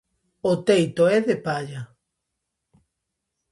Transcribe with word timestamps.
O 0.51 0.53
teito 0.67 1.03
é 1.15 1.17
de 1.27 1.35
palla. 1.45 1.81